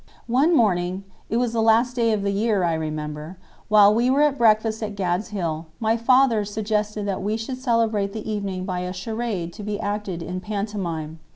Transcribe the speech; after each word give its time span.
One 0.25 0.55
morning—it 0.55 1.37
was 1.37 1.53
the 1.53 1.61
last 1.61 1.95
day 1.95 2.11
of 2.11 2.23
the 2.23 2.31
year, 2.31 2.63
I 2.63 2.73
remember—while 2.73 3.93
we 3.93 4.09
were 4.09 4.23
at 4.23 4.35
breakfast 4.39 4.81
at 4.81 4.95
"Gad's 4.95 5.27
Hill," 5.27 5.67
my 5.79 5.95
father 5.95 6.43
suggested 6.43 7.05
that 7.05 7.21
we 7.21 7.37
should 7.37 7.59
celebrate 7.59 8.11
the 8.11 8.27
evening 8.27 8.65
by 8.65 8.79
a 8.79 8.93
charade 8.93 9.53
to 9.53 9.61
be 9.61 9.79
acted 9.79 10.23
in 10.23 10.39
pantomime. 10.39 11.19